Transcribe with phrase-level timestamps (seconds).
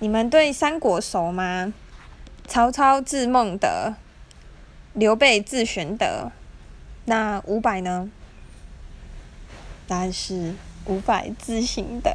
[0.00, 1.72] 你们对三国熟吗？
[2.46, 3.94] 曹操字孟德，
[4.92, 6.30] 刘备字玄德。
[7.06, 8.08] 那五百呢？
[9.88, 12.10] 答案是五百字行德。